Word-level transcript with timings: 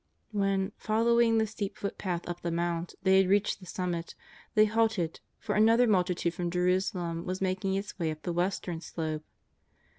''When, 0.31 0.71
following 0.77 1.37
the 1.37 1.45
steep 1.45 1.77
footpath 1.77 2.27
up 2.27 2.41
the 2.41 2.49
Mount, 2.49 2.95
they 3.03 3.17
had 3.19 3.29
reached 3.29 3.59
the 3.59 3.67
summit, 3.67 4.15
they 4.55 4.65
halted, 4.65 5.19
for 5.37 5.53
another 5.53 5.85
multitude 5.85 6.33
from 6.33 6.49
Jerusalem 6.49 7.23
was 7.23 7.39
making 7.39 7.75
its 7.75 7.99
way 7.99 8.09
up 8.09 8.23
the 8.23 8.33
western 8.33 8.81
slope. 8.81 9.23